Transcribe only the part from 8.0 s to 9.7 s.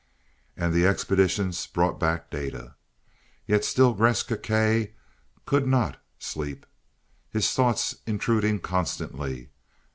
intruding constantly.